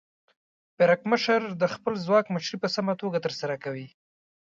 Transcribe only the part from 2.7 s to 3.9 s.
سمه توګه ترسره کوي.